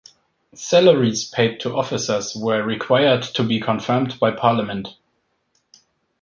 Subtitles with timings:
[0.55, 4.95] Salaries paid to officers were required to be confirmed by parliament.